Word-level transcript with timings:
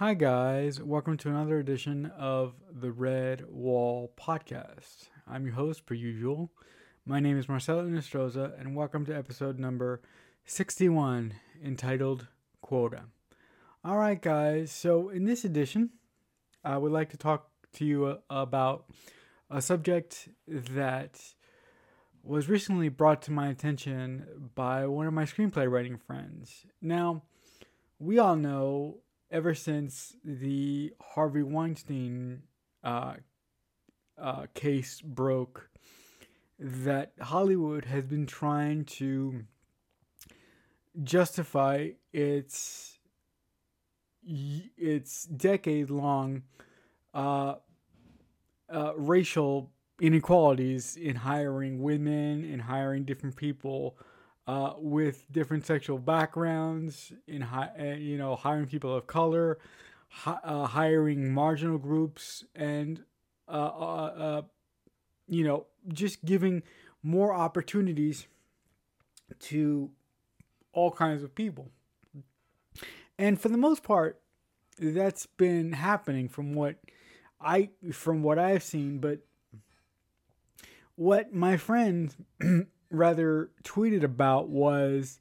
Hi, 0.00 0.14
guys. 0.14 0.80
Welcome 0.80 1.18
to 1.18 1.28
another 1.28 1.58
edition 1.58 2.06
of 2.16 2.54
the 2.72 2.88
Redwall 2.88 4.08
Podcast. 4.18 5.10
I'm 5.28 5.44
your 5.44 5.56
host, 5.56 5.84
per 5.84 5.92
usual. 5.92 6.50
My 7.04 7.20
name 7.20 7.38
is 7.38 7.50
Marcelo 7.50 7.86
Nostroza, 7.86 8.58
and 8.58 8.74
welcome 8.74 9.04
to 9.04 9.14
episode 9.14 9.58
number 9.58 10.00
61 10.46 11.34
entitled 11.62 12.28
Quota. 12.62 13.02
All 13.84 13.98
right, 13.98 14.18
guys. 14.18 14.72
So, 14.72 15.10
in 15.10 15.26
this 15.26 15.44
edition, 15.44 15.90
I 16.64 16.78
would 16.78 16.92
like 16.92 17.10
to 17.10 17.18
talk 17.18 17.50
to 17.74 17.84
you 17.84 18.06
uh, 18.06 18.16
about 18.30 18.86
a 19.50 19.60
subject 19.60 20.30
that 20.48 21.20
was 22.22 22.48
recently 22.48 22.88
brought 22.88 23.20
to 23.24 23.32
my 23.32 23.48
attention 23.48 24.50
by 24.54 24.86
one 24.86 25.06
of 25.06 25.12
my 25.12 25.24
screenplay 25.24 25.70
writing 25.70 25.98
friends. 25.98 26.64
Now, 26.80 27.24
we 27.98 28.18
all 28.18 28.36
know 28.36 29.00
ever 29.30 29.54
since 29.54 30.16
the 30.24 30.92
Harvey 31.00 31.42
Weinstein 31.42 32.42
uh, 32.82 33.14
uh, 34.18 34.46
case 34.54 35.00
broke 35.00 35.70
that 36.58 37.12
Hollywood 37.20 37.86
has 37.86 38.04
been 38.04 38.26
trying 38.26 38.84
to 38.84 39.44
justify 41.02 41.90
its 42.12 42.98
its 44.22 45.24
decade 45.24 45.88
long 45.88 46.42
uh, 47.14 47.54
uh, 48.68 48.92
racial 48.96 49.70
inequalities 50.00 50.96
in 50.96 51.16
hiring 51.16 51.82
women 51.82 52.44
and 52.44 52.62
hiring 52.62 53.04
different 53.04 53.36
people 53.36 53.96
uh, 54.50 54.74
with 54.78 55.30
different 55.30 55.64
sexual 55.64 55.96
backgrounds, 55.96 57.12
in 57.28 57.40
hi- 57.40 57.70
uh, 57.78 57.84
you 57.94 58.18
know 58.18 58.34
hiring 58.34 58.66
people 58.66 58.92
of 58.96 59.06
color, 59.06 59.60
hi- 60.08 60.40
uh, 60.42 60.66
hiring 60.66 61.32
marginal 61.32 61.78
groups, 61.78 62.42
and 62.56 63.04
uh, 63.48 63.52
uh, 63.52 64.42
you 65.28 65.44
know 65.44 65.66
just 65.92 66.24
giving 66.24 66.64
more 67.00 67.32
opportunities 67.32 68.26
to 69.38 69.88
all 70.72 70.90
kinds 70.90 71.22
of 71.22 71.32
people. 71.32 71.70
And 73.20 73.40
for 73.40 73.50
the 73.50 73.56
most 73.56 73.84
part, 73.84 74.20
that's 74.80 75.26
been 75.26 75.74
happening 75.74 76.28
from 76.28 76.54
what 76.54 76.74
I 77.40 77.70
from 77.92 78.24
what 78.24 78.40
I've 78.40 78.64
seen, 78.64 78.98
but 78.98 79.20
what 80.96 81.32
my 81.32 81.56
friend 81.56 82.12
rather 82.90 83.50
tweeted 83.64 84.02
about 84.02 84.48
was 84.48 85.20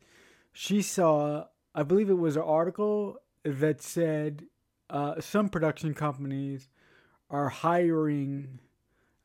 she 0.51 0.81
saw, 0.81 1.45
I 1.73 1.83
believe 1.83 2.09
it 2.09 2.17
was 2.17 2.35
an 2.35 2.41
article 2.41 3.17
that 3.43 3.81
said 3.81 4.45
uh, 4.89 5.21
some 5.21 5.49
production 5.49 5.93
companies 5.93 6.67
are 7.29 7.49
hiring 7.49 8.59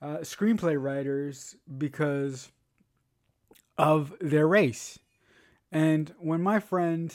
uh, 0.03 0.19
screenplay 0.19 0.81
writers 0.81 1.57
because 1.79 2.51
of 3.79 4.15
their 4.21 4.47
race. 4.47 4.99
And 5.73 6.15
when 6.19 6.43
my 6.43 6.61
friend 6.61 7.15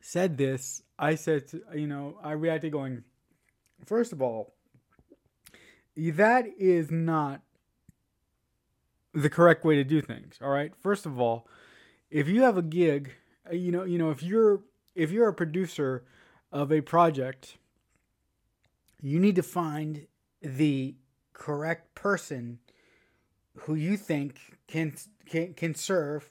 said 0.00 0.36
this, 0.36 0.82
I 0.98 1.14
said, 1.16 1.44
you 1.74 1.86
know, 1.86 2.18
I 2.22 2.32
reacted 2.32 2.72
going, 2.72 3.02
first 3.84 4.12
of 4.12 4.22
all, 4.22 4.54
that 5.96 6.46
is 6.58 6.90
not 6.90 7.40
the 9.16 9.30
correct 9.30 9.64
way 9.64 9.76
to 9.76 9.84
do 9.84 10.02
things. 10.02 10.38
All 10.42 10.50
right. 10.50 10.72
First 10.76 11.06
of 11.06 11.18
all, 11.18 11.48
if 12.10 12.28
you 12.28 12.42
have 12.42 12.58
a 12.58 12.62
gig, 12.62 13.12
uh, 13.50 13.54
you 13.54 13.72
know, 13.72 13.84
you 13.84 13.98
know, 13.98 14.10
if 14.10 14.22
you're 14.22 14.60
if 14.94 15.10
you're 15.10 15.28
a 15.28 15.34
producer 15.34 16.04
of 16.52 16.70
a 16.70 16.82
project, 16.82 17.56
you 19.00 19.18
need 19.18 19.34
to 19.36 19.42
find 19.42 20.06
the 20.42 20.94
correct 21.32 21.94
person 21.94 22.58
who 23.60 23.74
you 23.74 23.96
think 23.96 24.38
can 24.68 24.92
can 25.24 25.54
can 25.54 25.74
serve 25.74 26.30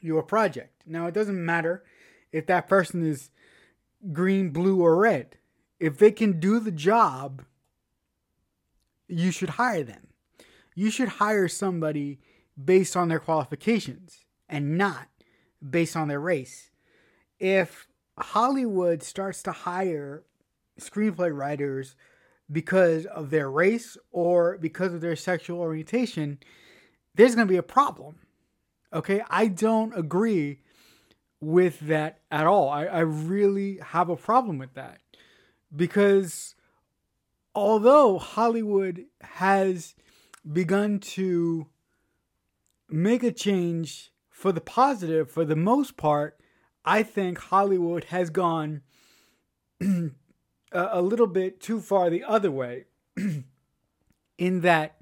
your 0.00 0.24
project. 0.24 0.82
Now, 0.84 1.06
it 1.06 1.14
doesn't 1.14 1.42
matter 1.42 1.84
if 2.32 2.46
that 2.46 2.68
person 2.68 3.06
is 3.06 3.30
green, 4.12 4.50
blue, 4.50 4.82
or 4.82 4.96
red. 4.96 5.36
If 5.78 5.98
they 5.98 6.10
can 6.10 6.40
do 6.40 6.58
the 6.58 6.72
job, 6.72 7.44
you 9.06 9.30
should 9.30 9.50
hire 9.50 9.84
them 9.84 10.08
you 10.76 10.90
should 10.90 11.08
hire 11.08 11.48
somebody 11.48 12.20
based 12.62 12.96
on 12.96 13.08
their 13.08 13.18
qualifications 13.18 14.26
and 14.48 14.78
not 14.78 15.08
based 15.68 15.96
on 15.96 16.06
their 16.06 16.20
race. 16.20 16.70
If 17.40 17.88
Hollywood 18.18 19.02
starts 19.02 19.42
to 19.44 19.52
hire 19.52 20.22
screenplay 20.78 21.34
writers 21.34 21.96
because 22.52 23.06
of 23.06 23.30
their 23.30 23.50
race 23.50 23.96
or 24.12 24.58
because 24.58 24.92
of 24.92 25.00
their 25.00 25.16
sexual 25.16 25.60
orientation, 25.60 26.38
there's 27.14 27.34
going 27.34 27.48
to 27.48 27.52
be 27.52 27.58
a 27.58 27.62
problem. 27.62 28.16
Okay, 28.92 29.22
I 29.30 29.48
don't 29.48 29.96
agree 29.98 30.60
with 31.40 31.80
that 31.80 32.20
at 32.30 32.46
all. 32.46 32.68
I, 32.68 32.84
I 32.84 33.00
really 33.00 33.78
have 33.78 34.10
a 34.10 34.16
problem 34.16 34.58
with 34.58 34.74
that 34.74 35.00
because 35.74 36.54
although 37.54 38.18
Hollywood 38.18 39.06
has 39.22 39.94
begun 40.50 40.98
to 40.98 41.68
make 42.88 43.22
a 43.22 43.32
change 43.32 44.12
for 44.30 44.52
the 44.52 44.60
positive 44.60 45.30
for 45.30 45.44
the 45.44 45.56
most 45.56 45.96
part, 45.96 46.38
I 46.84 47.02
think 47.02 47.38
Hollywood 47.38 48.04
has 48.04 48.30
gone 48.30 48.82
a, 50.72 51.02
little 51.02 51.26
bit 51.26 51.60
too 51.60 51.80
far 51.80 52.10
the 52.10 52.22
other 52.24 52.50
way. 52.50 52.84
in 54.38 54.60
that, 54.60 55.00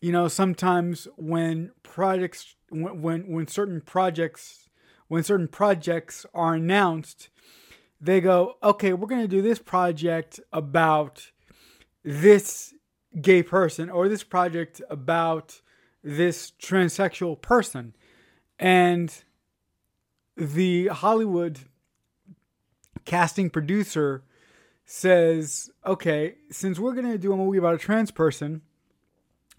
you 0.00 0.12
know, 0.12 0.28
sometimes 0.28 1.08
when 1.16 1.72
projects, 1.82 2.54
when, 2.70 3.02
when, 3.02 3.28
when 3.28 3.46
certain 3.46 3.80
projects, 3.80 4.68
when 5.08 5.22
certain 5.22 5.48
projects 5.48 6.24
are 6.34 6.54
announced, 6.54 7.28
they 8.00 8.20
go, 8.20 8.54
okay, 8.62 8.92
we're 8.92 9.06
going 9.06 9.20
to 9.22 9.28
do 9.28 9.42
this 9.42 9.58
project 9.58 10.40
about 10.52 11.30
this 12.04 12.74
gay 13.20 13.42
person 13.42 13.90
or 13.90 14.08
this 14.08 14.22
project 14.22 14.80
about 14.88 15.60
this 16.02 16.52
transsexual 16.60 17.40
person. 17.40 17.94
And 18.58 19.14
the 20.36 20.88
Hollywood 20.88 21.60
casting 23.04 23.50
producer 23.50 24.22
says, 24.84 25.70
"Okay, 25.86 26.36
since 26.50 26.78
we're 26.78 26.94
going 26.94 27.10
to 27.10 27.18
do 27.18 27.32
a 27.32 27.36
movie 27.36 27.58
about 27.58 27.74
a 27.74 27.78
trans 27.78 28.10
person, 28.10 28.62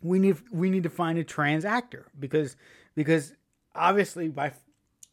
we 0.02 0.20
need 0.20 0.38
we 0.52 0.70
need 0.70 0.84
to 0.84 0.90
find 0.90 1.18
a 1.18 1.24
trans 1.24 1.66
actor 1.66 2.08
because 2.20 2.56
because 2.96 3.34
obviously 3.76 4.28
by 4.28 4.54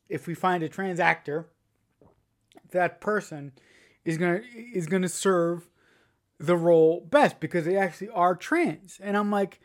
if 0.09 0.27
we 0.27 0.35
find 0.35 0.63
a 0.63 0.69
trans 0.69 1.01
actor, 1.01 1.47
that 2.73 3.01
person 3.01 3.53
is 4.05 4.19
going 4.19 4.43
to 4.43 4.49
is 4.75 4.87
going 4.87 5.03
to 5.03 5.09
serve 5.09 5.69
the 6.41 6.57
role 6.57 7.07
best 7.11 7.39
because 7.39 7.67
they 7.67 7.77
actually 7.77 8.09
are 8.09 8.35
trans. 8.35 8.99
And 9.03 9.17
I'm 9.17 9.31
like, 9.31 9.61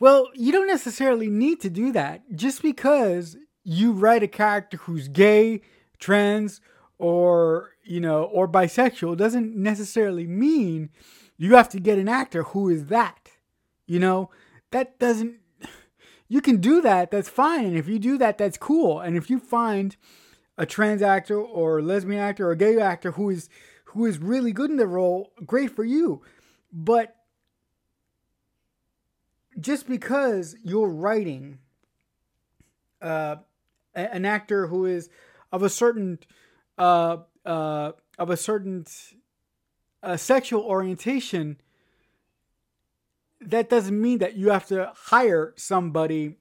well, 0.00 0.28
you 0.34 0.52
don't 0.52 0.66
necessarily 0.66 1.28
need 1.28 1.60
to 1.60 1.70
do 1.70 1.92
that. 1.92 2.22
Just 2.34 2.60
because 2.60 3.36
you 3.62 3.92
write 3.92 4.22
a 4.22 4.28
character 4.28 4.76
who's 4.78 5.08
gay, 5.08 5.62
trans, 5.98 6.60
or, 6.98 7.70
you 7.84 8.00
know, 8.00 8.24
or 8.24 8.48
bisexual 8.48 9.16
doesn't 9.16 9.54
necessarily 9.56 10.26
mean 10.26 10.90
you 11.36 11.54
have 11.54 11.68
to 11.68 11.80
get 11.80 11.98
an 11.98 12.08
actor 12.08 12.42
who 12.42 12.68
is 12.68 12.86
that. 12.86 13.30
You 13.86 14.00
know, 14.00 14.30
that 14.72 14.98
doesn't 14.98 15.36
you 16.28 16.42
can 16.42 16.58
do 16.58 16.82
that, 16.82 17.10
that's 17.10 17.28
fine. 17.28 17.64
And 17.64 17.78
if 17.78 17.88
you 17.88 17.98
do 17.98 18.18
that, 18.18 18.36
that's 18.36 18.58
cool. 18.58 19.00
And 19.00 19.16
if 19.16 19.30
you 19.30 19.38
find 19.38 19.96
a 20.58 20.66
trans 20.66 21.00
actor 21.00 21.40
or 21.40 21.80
lesbian 21.80 22.20
actor 22.20 22.50
or 22.50 22.54
gay 22.54 22.78
actor 22.78 23.12
who 23.12 23.30
is 23.30 23.48
who 23.88 24.04
is 24.04 24.18
really 24.18 24.52
good 24.52 24.70
in 24.70 24.76
the 24.76 24.86
role, 24.86 25.32
great 25.46 25.74
for 25.74 25.84
you. 25.84 26.22
But 26.72 27.16
just 29.58 29.88
because 29.88 30.54
you're 30.62 30.90
writing 30.90 31.58
uh, 33.00 33.36
an 33.94 34.24
actor 34.24 34.66
who 34.66 34.84
is 34.84 35.08
of 35.50 35.62
a 35.62 35.70
certain 35.70 36.18
uh, 36.76 37.18
uh, 37.46 37.92
of 38.18 38.30
a 38.30 38.36
certain 38.36 38.84
uh, 40.02 40.16
sexual 40.16 40.62
orientation, 40.62 41.58
that 43.40 43.70
doesn't 43.70 44.00
mean 44.00 44.18
that 44.18 44.36
you 44.36 44.50
have 44.50 44.66
to 44.66 44.92
hire 44.94 45.54
somebody 45.56 46.36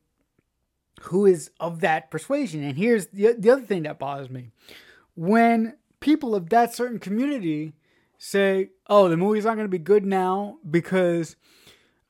who 1.03 1.25
is 1.25 1.51
of 1.59 1.79
that 1.79 2.11
persuasion. 2.11 2.63
And 2.63 2.77
here's 2.77 3.07
the, 3.07 3.35
the 3.37 3.51
other 3.51 3.61
thing 3.61 3.83
that 3.83 3.99
bothers 3.99 4.29
me. 4.29 4.51
When 5.15 5.77
people 5.99 6.35
of 6.35 6.49
that 6.49 6.73
certain 6.73 6.99
community 6.99 7.73
say, 8.17 8.69
"Oh, 8.87 9.09
the 9.09 9.17
movie's 9.17 9.45
not 9.45 9.55
going 9.55 9.65
to 9.65 9.69
be 9.69 9.77
good 9.77 10.05
now 10.05 10.57
because 10.69 11.35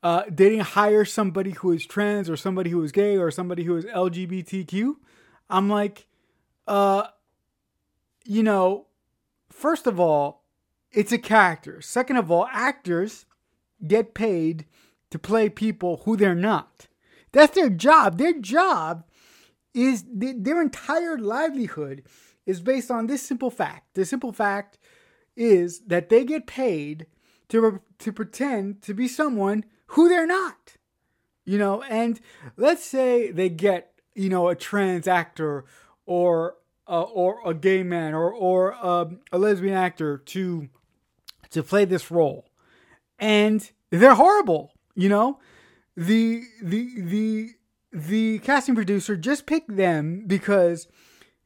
uh, 0.03 0.23
they 0.27 0.49
didn't 0.49 0.67
hire 0.67 1.05
somebody 1.05 1.51
who 1.51 1.71
is 1.71 1.85
trans 1.85 2.29
or 2.29 2.37
somebody 2.37 2.69
who 2.69 2.81
is 2.83 2.91
gay 2.91 3.17
or 3.17 3.31
somebody 3.31 3.63
who 3.63 3.75
is 3.77 3.85
LGBTQ." 3.85 4.95
I'm 5.49 5.69
like, 5.69 6.07
uh, 6.67 7.07
you 8.25 8.43
know, 8.43 8.87
first 9.49 9.87
of 9.87 9.99
all, 9.99 10.43
it's 10.91 11.11
a 11.11 11.17
character. 11.17 11.81
Second 11.81 12.17
of 12.17 12.31
all, 12.31 12.47
actors 12.51 13.25
get 13.85 14.13
paid 14.13 14.65
to 15.09 15.19
play 15.19 15.49
people 15.49 16.01
who 16.03 16.17
they're 16.17 16.35
not. 16.35 16.87
That's 17.31 17.55
their 17.55 17.69
job. 17.69 18.17
Their 18.17 18.33
job 18.33 19.05
is 19.73 20.03
their 20.11 20.61
entire 20.61 21.17
livelihood 21.17 22.03
is 22.47 22.61
based 22.61 22.89
on 22.89 23.05
this 23.05 23.21
simple 23.21 23.51
fact. 23.51 23.93
The 23.93 24.05
simple 24.05 24.31
fact 24.31 24.79
is 25.35 25.81
that 25.81 26.09
they 26.09 26.25
get 26.25 26.47
paid 26.47 27.05
to 27.49 27.81
to 27.99 28.11
pretend 28.11 28.81
to 28.81 28.93
be 28.93 29.07
someone 29.07 29.65
who 29.87 30.09
they're 30.09 30.25
not. 30.25 30.77
You 31.45 31.57
know, 31.57 31.83
and 31.83 32.19
let's 32.57 32.83
say 32.83 33.31
they 33.31 33.49
get, 33.49 33.93
you 34.15 34.29
know, 34.29 34.49
a 34.49 34.55
trans 34.55 35.07
actor 35.07 35.65
or 36.05 36.55
uh, 36.87 37.03
or 37.03 37.41
a 37.45 37.53
gay 37.53 37.83
man 37.83 38.13
or 38.13 38.33
or 38.33 38.75
uh, 38.81 39.05
a 39.31 39.37
lesbian 39.37 39.75
actor 39.75 40.17
to 40.17 40.69
to 41.51 41.63
play 41.63 41.85
this 41.85 42.09
role, 42.09 42.49
and 43.19 43.71
they're 43.91 44.15
horrible. 44.15 44.73
You 44.95 45.09
know, 45.09 45.39
the 45.95 46.43
the 46.61 47.01
the 47.01 47.49
the 47.93 48.39
casting 48.39 48.75
producer 48.75 49.15
just 49.15 49.45
picked 49.45 49.75
them 49.75 50.25
because 50.27 50.87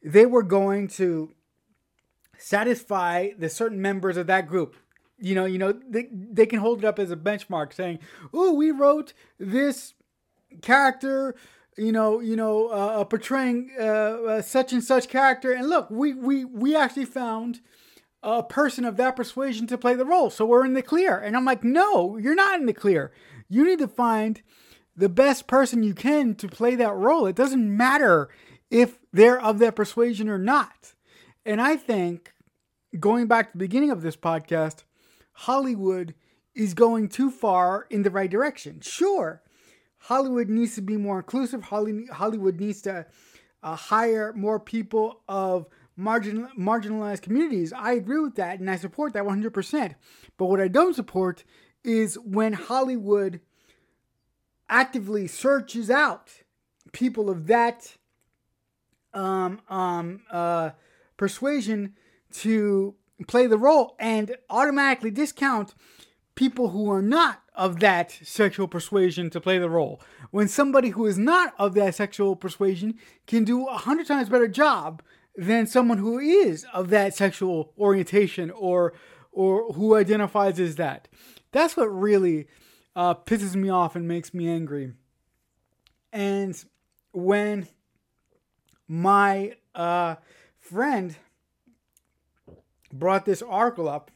they 0.04 0.26
were 0.26 0.44
going 0.44 0.88
to 0.88 1.34
satisfy 2.38 3.30
the 3.38 3.50
certain 3.50 3.82
members 3.82 4.18
of 4.18 4.28
that 4.28 4.48
group. 4.48 4.76
You 5.20 5.36
know, 5.36 5.46
you 5.46 5.60
know, 5.60 5.72
they, 5.72 6.08
they 6.12 6.48
can 6.48 6.60
hold 6.60 6.80
it 6.80 6.86
up 6.86 6.98
as 6.98 7.12
a 7.12 7.16
benchmark 7.16 7.74
saying, 7.74 8.00
"Oh, 8.34 8.54
we 8.54 8.72
wrote 8.72 9.14
this 9.38 9.94
character, 10.62 11.36
you 11.78 11.92
know, 11.92 12.20
you 12.20 12.36
know, 12.36 12.70
uh, 12.70 13.04
portraying 13.04 13.72
uh, 13.80 13.84
uh, 13.84 14.42
such 14.42 14.74
and 14.74 14.84
such 14.84 15.08
character, 15.08 15.52
and 15.52 15.70
look, 15.70 15.92
we 15.92 16.16
we 16.16 16.46
we 16.46 16.76
actually 16.76 17.06
found 17.06 17.62
a 18.24 18.42
person 18.42 18.84
of 18.84 18.98
that 18.98 19.16
persuasion 19.16 19.68
to 19.68 19.78
play 19.78 19.94
the 19.94 20.06
role, 20.06 20.32
so 20.32 20.46
we're 20.46 20.66
in 20.66 20.74
the 20.74 20.82
clear." 20.82 21.20
And 21.20 21.38
I'm 21.38 21.46
like, 21.46 21.64
"No, 21.64 22.18
you're 22.18 22.34
not 22.34 22.60
in 22.60 22.66
the 22.66 22.74
clear. 22.74 23.12
You 23.48 23.64
need 23.64 23.80
to 23.80 23.88
find 23.88 24.42
the 24.96 25.10
best 25.10 25.46
person 25.46 25.84
you 25.84 25.94
can 25.94 26.34
to 26.36 26.48
play 26.48 26.76
that 26.76 26.96
role. 26.96 27.28
It 27.28 27.36
doesn't 27.36 27.78
matter 27.78 28.30
if 28.72 28.98
they're 29.14 29.40
of 29.40 29.60
that 29.60 29.76
persuasion 29.76 30.28
or 30.28 30.40
not." 30.40 30.96
And 31.46 31.62
I 31.62 31.76
think 31.76 32.34
going 33.00 33.28
back 33.28 33.52
to 33.52 33.58
the 33.58 33.64
beginning 33.66 33.92
of 33.92 34.02
this 34.02 34.18
podcast, 34.18 34.84
Hollywood 35.34 36.16
is 36.56 36.74
going 36.74 37.10
too 37.10 37.30
far 37.30 37.86
in 37.90 38.02
the 38.02 38.10
right 38.10 38.30
direction. 38.30 38.82
Sure, 38.82 39.44
Hollywood 39.98 40.50
needs 40.50 40.74
to 40.76 40.82
be 40.82 40.98
more 40.98 41.20
inclusive. 41.20 41.64
Hollywood 41.64 42.60
needs 42.60 42.82
to 42.82 43.06
uh, 43.62 43.76
hire 43.76 44.34
more 44.34 44.60
people 44.60 45.22
of 45.28 45.68
margin, 45.96 46.50
marginalized 46.58 47.22
communities. 47.22 47.72
I 47.74 47.94
agree 47.94 48.20
with 48.20 48.36
that 48.36 48.60
and 48.60 48.70
I 48.70 48.78
support 48.78 49.14
that 49.14 49.24
100%. 49.24 49.96
But 50.38 50.46
what 50.46 50.60
I 50.60 50.68
don't 50.68 50.96
support 50.96 51.44
is 51.84 52.16
when 52.16 52.54
Hollywood 52.54 53.42
actively 54.70 55.28
searches 55.28 55.90
out 55.90 56.32
people 56.92 57.30
of 57.30 57.48
that 57.48 57.98
um, 59.14 59.62
um, 59.70 60.22
uh, 60.32 60.72
persuasion 61.18 61.96
to 62.32 62.96
play 63.28 63.48
the 63.48 63.58
role 63.58 63.96
and 64.00 64.36
automatically 64.50 65.12
discount 65.12 65.74
people 66.36 66.70
who 66.70 66.90
are 66.90 67.02
not 67.02 67.42
of 67.54 67.80
that 67.80 68.12
sexual 68.24 68.68
persuasion 68.68 69.30
to 69.30 69.42
play 69.42 69.60
the 69.60 69.70
role. 69.70 70.02
When 70.32 70.48
somebody 70.48 70.90
who 70.90 71.06
is 71.06 71.18
not 71.18 71.54
of 71.60 71.74
that 71.76 71.96
sexual 71.96 72.36
persuasion 72.36 72.96
can 73.28 73.44
do 73.44 73.68
a 73.68 73.78
hundred 73.78 74.08
times 74.08 74.30
better 74.30 74.48
job 74.48 75.04
than 75.36 75.68
someone 75.68 75.98
who 75.98 76.20
is 76.20 76.66
of 76.74 76.90
that 76.90 77.14
sexual 77.14 77.74
orientation 77.78 78.52
or 78.52 78.94
or 79.32 79.72
who 79.74 79.96
identifies 79.96 80.60
as 80.60 80.76
that. 80.76 81.08
That's 81.52 81.78
what 81.78 81.86
really 81.86 82.48
uh, 82.96 83.16
pisses 83.16 83.56
me 83.56 83.70
off 83.70 83.96
and 83.96 84.08
makes 84.08 84.34
me 84.34 84.50
angry. 84.50 84.94
And 86.12 86.62
when 87.14 87.68
my 88.92 89.56
uh, 89.74 90.16
friend 90.60 91.16
brought 92.92 93.24
this 93.24 93.42
article 93.42 93.88
up, 93.88 94.12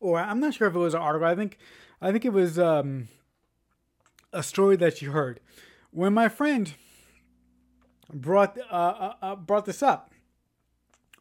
or 0.00 0.18
I'm 0.18 0.40
not 0.40 0.54
sure 0.54 0.66
if 0.66 0.74
it 0.74 0.78
was 0.78 0.94
an 0.94 1.02
article. 1.02 1.28
I 1.28 1.34
think, 1.34 1.58
I 2.00 2.10
think 2.10 2.24
it 2.24 2.32
was 2.32 2.58
um, 2.58 3.08
a 4.32 4.42
story 4.42 4.76
that 4.76 4.96
she 4.96 5.06
heard 5.06 5.40
when 5.90 6.14
my 6.14 6.30
friend 6.30 6.72
brought 8.10 8.56
uh, 8.58 8.74
uh, 8.74 9.12
uh, 9.20 9.36
brought 9.36 9.66
this 9.66 9.82
up 9.82 10.10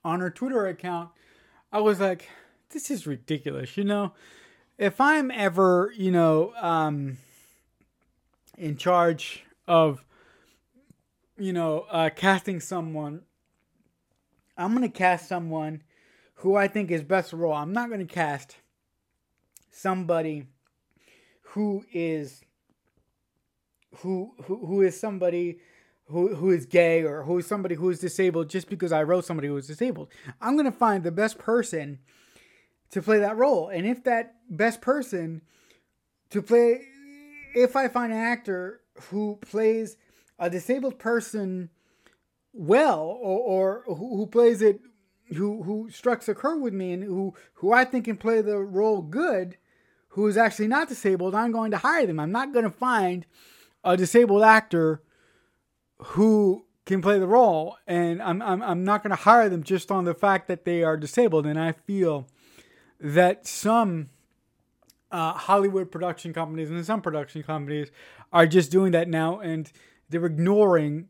on 0.06 0.22
her 0.22 0.30
Twitter 0.30 0.66
account. 0.66 1.10
I 1.74 1.82
was 1.82 2.00
like, 2.00 2.30
this 2.70 2.90
is 2.90 3.06
ridiculous. 3.06 3.76
You 3.76 3.84
know, 3.84 4.14
if 4.78 5.02
I'm 5.02 5.30
ever, 5.30 5.94
you 5.94 6.10
know, 6.10 6.54
um, 6.56 7.18
in 8.58 8.78
charge 8.78 9.44
of, 9.68 10.06
you 11.40 11.54
know, 11.54 11.86
uh, 11.90 12.10
casting 12.16 12.60
someone, 12.60 13.22
I'm 14.58 14.74
gonna 14.74 14.90
cast 14.90 15.28
someone 15.28 15.84
who 16.36 16.56
I 16.56 16.68
think 16.68 16.92
is 16.92 17.04
best 17.04 17.34
role. 17.34 17.54
I'm 17.54 17.74
not 17.74 17.90
to 18.00 18.14
cast 18.14 18.58
somebody 19.72 20.48
who 21.42 21.84
is 21.92 22.42
who 23.98 24.34
who 24.44 24.66
who 24.66 24.82
is 24.82 25.00
somebody 25.00 25.60
who 26.08 26.36
who 26.36 26.52
is 26.52 26.66
gay 26.66 27.04
or 27.04 27.24
who 27.24 27.38
is 27.38 27.48
somebody 27.48 27.76
who 27.76 27.90
is 27.90 28.00
disabled 28.00 28.50
just 28.50 28.70
because 28.70 28.92
I 28.92 29.04
wrote 29.04 29.26
somebody 29.26 29.48
who 29.48 29.58
is 29.58 29.68
disabled. 29.68 30.10
I'm 30.42 30.56
to 30.66 30.72
find 30.72 31.04
the 31.04 31.12
best 31.12 31.38
person 31.38 32.00
to 32.92 33.02
play 33.02 33.20
that 33.20 33.38
role. 33.38 33.70
And 33.70 33.86
if 33.86 34.04
that 34.04 34.36
best 34.50 34.82
person 34.82 35.42
to 36.32 36.42
play 36.42 36.82
if 37.56 37.76
I 37.76 37.88
find 37.88 38.12
an 38.12 38.20
actor 38.20 38.82
who 39.10 39.38
plays 39.42 39.98
a 40.40 40.50
disabled 40.50 40.98
person 41.00 41.70
well 42.54 43.02
or, 43.02 43.84
or 43.86 43.96
who, 43.96 44.18
who 44.18 44.28
plays 44.28 44.62
it 44.62 44.82
who 45.36 45.64
who 45.64 45.90
strikes 45.92 46.28
a 46.28 46.36
chord 46.36 46.62
with 46.62 46.74
me 46.74 46.92
and 46.92 47.04
who 47.04 47.34
who 47.56 47.72
I 47.72 47.86
think 47.86 48.06
can 48.06 48.18
play 48.18 48.42
the 48.42 48.58
role 48.58 49.02
good, 49.02 49.58
who 50.10 50.28
is 50.28 50.38
actually 50.38 50.68
not 50.68 50.90
disabled, 50.90 51.36
I'm 51.36 51.52
going 51.52 51.72
to 51.72 51.78
hire 51.78 52.06
them. 52.06 52.20
I'm 52.20 52.32
not 52.32 52.54
going 52.54 52.66
to 52.66 52.72
find 52.72 53.26
a 53.84 53.96
disabled 53.96 54.44
actor 54.44 55.04
who 56.00 56.66
can 56.86 57.02
play 57.02 57.20
the 57.20 57.28
role, 57.28 57.78
and 57.86 58.22
I'm 58.22 58.42
I'm 58.42 58.62
I'm 58.64 58.84
not 58.84 59.04
going 59.04 59.12
to 59.12 59.24
hire 59.24 59.50
them 59.50 59.64
just 59.64 59.92
on 59.92 60.06
the 60.06 60.16
fact 60.16 60.48
that 60.48 60.66
they 60.66 60.84
are 60.84 60.98
disabled. 60.98 61.46
And 61.46 61.60
I 61.60 61.74
feel 61.74 62.28
that 63.00 63.46
some 63.46 64.10
uh, 65.12 65.34
Hollywood 65.34 65.92
production 65.92 66.34
companies 66.34 66.69
and 66.69 66.84
some 66.86 67.02
production 67.02 67.44
companies 67.44 67.92
are 68.34 68.48
just 68.48 68.72
doing 68.72 68.92
that 68.94 69.08
now, 69.08 69.40
and 69.40 69.72
they're 70.09 70.25
ignoring 70.25 71.07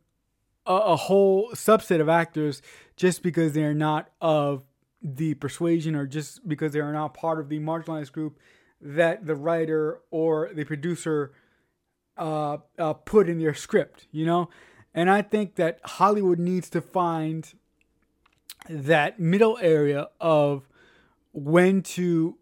a, 0.65 0.73
a 0.73 0.95
whole 0.95 1.51
subset 1.51 2.01
of 2.01 2.09
actors 2.09 2.61
just 2.95 3.23
because 3.23 3.53
they're 3.53 3.73
not 3.73 4.09
of 4.21 4.63
the 5.01 5.33
persuasion 5.35 5.95
or 5.95 6.05
just 6.05 6.47
because 6.47 6.73
they 6.73 6.79
are 6.79 6.93
not 6.93 7.13
part 7.13 7.39
of 7.39 7.49
the 7.49 7.59
marginalized 7.59 8.11
group 8.11 8.37
that 8.81 9.25
the 9.25 9.35
writer 9.35 10.01
or 10.11 10.51
the 10.53 10.63
producer 10.63 11.31
uh, 12.17 12.57
uh, 12.77 12.93
put 12.93 13.29
in 13.29 13.39
their 13.39 13.53
script, 13.53 14.07
you 14.11 14.25
know? 14.25 14.49
And 14.93 15.09
I 15.09 15.21
think 15.21 15.55
that 15.55 15.79
Hollywood 15.83 16.39
needs 16.39 16.69
to 16.71 16.81
find 16.81 17.53
that 18.69 19.19
middle 19.19 19.57
area 19.61 20.09
of 20.19 20.67
when 21.31 21.81
to 21.81 22.37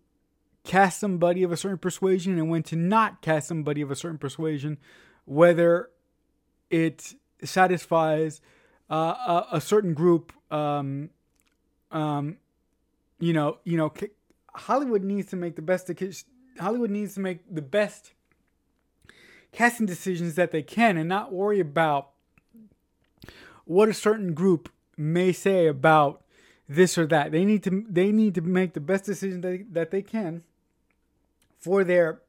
cast 0.64 1.00
somebody 1.00 1.44
of 1.44 1.52
a 1.52 1.58
certain 1.58 1.78
persuasion 1.78 2.38
and 2.38 2.50
when 2.50 2.64
to 2.64 2.76
not 2.76 3.22
cast 3.22 3.48
somebody 3.48 3.82
of 3.82 3.92
a 3.92 3.96
certain 3.96 4.18
persuasion, 4.18 4.78
whether 5.26 5.90
it 6.70 7.16
satisfies 7.44 8.42
uh, 8.90 8.94
a, 8.94 9.48
a, 9.54 9.62
certain 9.62 9.94
group. 9.94 10.34
Um, 10.52 11.10
um, 11.92 12.38
you 13.20 13.34
know, 13.34 13.58
you 13.64 13.78
know, 13.78 13.94
Hollywood 14.54 15.04
needs 15.04 15.30
to 15.30 15.36
make 15.36 15.56
the 15.56 15.62
best. 15.62 15.92
Hollywood 16.60 16.90
needs 16.90 17.14
to 17.16 17.20
make 17.20 17.40
the 17.54 17.62
best 17.62 18.14
casting 19.52 19.86
decisions 19.86 20.36
that 20.36 20.52
they 20.52 20.62
can, 20.62 20.98
and 20.98 21.10
not 21.10 21.34
worry 21.34 21.60
about 21.60 22.10
what 23.66 23.90
a 23.90 23.94
certain 23.94 24.34
group 24.34 24.70
may 24.96 25.32
say 25.32 25.68
about 25.68 26.24
this 26.68 26.98
or 26.98 27.06
that. 27.08 27.32
They 27.32 27.46
need 27.46 27.64
to 27.64 27.86
they 27.90 28.12
need 28.12 28.36
to 28.36 28.42
make 28.42 28.74
the 28.74 28.80
best 28.80 29.06
decision 29.06 29.42
that, 29.42 29.66
that 29.74 29.92
they 29.92 30.02
can 30.02 30.44
for 31.60 31.84
their 31.84 32.22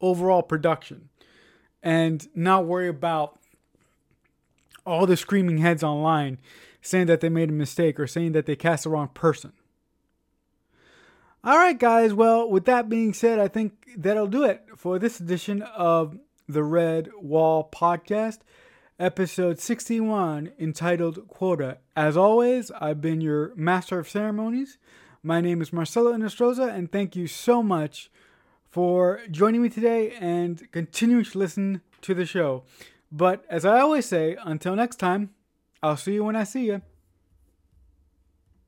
overall 0.00 0.42
production 0.42 1.08
and 1.86 2.26
not 2.34 2.66
worry 2.66 2.88
about 2.88 3.38
all 4.84 5.06
the 5.06 5.16
screaming 5.16 5.58
heads 5.58 5.84
online 5.84 6.36
saying 6.82 7.06
that 7.06 7.20
they 7.20 7.28
made 7.28 7.48
a 7.48 7.52
mistake 7.52 8.00
or 8.00 8.08
saying 8.08 8.32
that 8.32 8.44
they 8.44 8.56
cast 8.56 8.82
the 8.82 8.90
wrong 8.90 9.06
person. 9.14 9.52
All 11.44 11.56
right, 11.56 11.78
guys. 11.78 12.12
Well, 12.12 12.50
with 12.50 12.64
that 12.64 12.88
being 12.88 13.14
said, 13.14 13.38
I 13.38 13.46
think 13.46 13.86
that'll 13.96 14.26
do 14.26 14.42
it 14.42 14.64
for 14.76 14.98
this 14.98 15.20
edition 15.20 15.62
of 15.62 16.18
the 16.48 16.64
Red 16.64 17.10
Wall 17.20 17.68
Podcast. 17.72 18.38
episode 18.98 19.60
61, 19.60 20.50
entitled 20.58 21.28
Quota. 21.28 21.78
As 21.94 22.16
always, 22.16 22.72
I've 22.80 23.00
been 23.00 23.20
your 23.20 23.54
master 23.54 24.00
of 24.00 24.08
ceremonies. 24.08 24.78
My 25.22 25.40
name 25.40 25.62
is 25.62 25.72
Marcelo 25.72 26.12
Nostroza, 26.14 26.68
and 26.74 26.90
thank 26.90 27.14
you 27.14 27.28
so 27.28 27.62
much 27.62 28.10
for 28.76 29.22
joining 29.30 29.62
me 29.62 29.70
today 29.70 30.12
and 30.20 30.70
continuing 30.70 31.24
to 31.24 31.38
listen 31.38 31.80
to 32.02 32.12
the 32.12 32.26
show. 32.26 32.62
But 33.10 33.42
as 33.48 33.64
I 33.64 33.80
always 33.80 34.04
say, 34.04 34.36
until 34.44 34.76
next 34.76 34.96
time, 34.96 35.30
I'll 35.82 35.96
see 35.96 36.12
you 36.12 36.24
when 36.24 36.36
I 36.36 36.44
see 36.44 36.66
you. 36.66 36.82